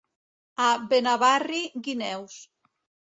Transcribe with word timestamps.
A 0.67 0.69
Benavarri, 0.93 1.61
guineus. 1.89 2.41